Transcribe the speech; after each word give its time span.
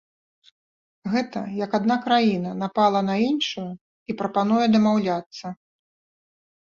Гэта 1.15 1.39
як 1.65 1.71
адна 1.79 1.97
краіна 2.07 2.55
напала 2.63 3.01
на 3.11 3.15
іншую 3.29 3.69
і 3.77 4.11
прапануе 4.23 4.65
дамаўляцца. 4.77 5.45